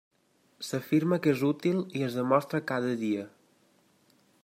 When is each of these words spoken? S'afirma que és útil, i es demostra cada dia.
S'afirma 0.67 1.19
que 1.27 1.35
és 1.35 1.45
útil, 1.49 1.83
i 1.99 2.03
es 2.09 2.17
demostra 2.21 2.65
cada 2.73 2.99
dia. 3.07 3.31